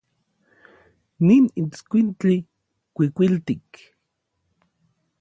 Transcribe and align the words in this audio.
Nin 1.27 1.43
itskuintli 1.63 2.35
kuikuiltik. 2.95 3.67